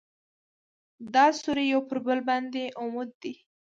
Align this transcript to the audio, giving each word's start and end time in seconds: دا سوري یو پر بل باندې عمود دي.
دا 1.13 1.25
سوري 1.39 1.65
یو 1.73 1.81
پر 1.87 1.97
بل 2.05 2.19
باندې 2.29 2.63
عمود 2.81 3.09
دي. 3.21 3.33